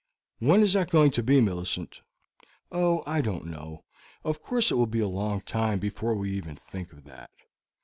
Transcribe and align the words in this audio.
"When 0.39 0.63
is 0.63 0.73
that 0.73 0.89
going 0.89 1.11
to 1.11 1.21
be, 1.21 1.41
Millicent?" 1.41 2.01
"Oh, 2.71 3.03
I 3.05 3.21
don't 3.21 3.45
know; 3.45 3.85
of 4.23 4.41
course 4.41 4.71
it 4.71 4.75
will 4.75 4.87
be 4.87 4.99
a 4.99 5.07
long 5.07 5.41
time 5.41 5.77
before 5.77 6.15
we 6.15 6.31
even 6.31 6.55
think 6.55 6.91
of 6.91 7.03
that." 7.03 7.29